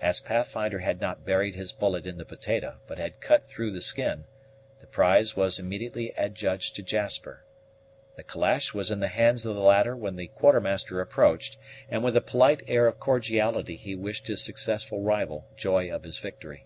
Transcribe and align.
As 0.00 0.22
Pathfinder 0.22 0.78
had 0.78 0.98
not 0.98 1.26
buried 1.26 1.56
his 1.56 1.72
bullet 1.72 2.06
in 2.06 2.16
the 2.16 2.24
potato, 2.24 2.78
but 2.86 2.96
had 2.96 3.20
cut 3.20 3.42
through 3.42 3.70
the 3.70 3.82
skin, 3.82 4.24
the 4.78 4.86
prize 4.86 5.36
was 5.36 5.58
immediately 5.58 6.10
adjudged 6.16 6.74
to 6.74 6.82
Jasper. 6.82 7.44
The 8.16 8.22
calash 8.22 8.72
was 8.72 8.90
in 8.90 9.00
the 9.00 9.08
hands 9.08 9.44
of 9.44 9.54
the 9.54 9.60
latter 9.60 9.94
when 9.94 10.16
the 10.16 10.28
Quartermaster 10.28 11.02
approached, 11.02 11.58
and 11.90 12.02
with 12.02 12.16
a 12.16 12.22
polite 12.22 12.62
air 12.66 12.86
of 12.86 12.98
cordiality 12.98 13.76
he 13.76 13.94
wished 13.94 14.26
his 14.26 14.40
successful 14.40 15.02
rival 15.02 15.46
joy 15.54 15.94
of 15.94 16.04
his 16.04 16.18
victory. 16.18 16.64